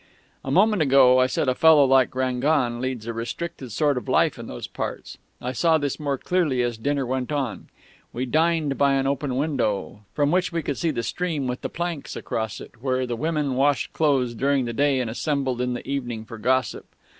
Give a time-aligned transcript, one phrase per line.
[0.43, 4.39] "A moment ago I said a fellow like Rangon leads a restricted sort of life
[4.39, 5.19] in those parts.
[5.39, 7.67] I saw this more clearly as dinner went on.
[8.11, 11.69] We dined by an open window, from which we could see the stream with the
[11.69, 15.87] planks across it where the women washed clothes during the day and assembled in the
[15.87, 16.87] evening for gossip.